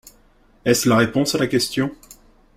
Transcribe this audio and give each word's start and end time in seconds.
Est-ce 0.65 0.89
la 0.89 0.97
réponse 0.97 1.35
à 1.35 1.37
la 1.37 1.45
question? 1.45 1.91